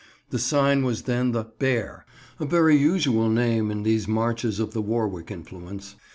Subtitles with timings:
[0.31, 2.07] The sign was then the "Bear,"
[2.39, 5.93] a very usual name in these marches of the Warwick influence.